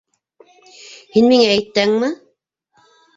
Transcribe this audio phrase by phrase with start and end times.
[1.17, 2.09] Һин миңә әйтәңме?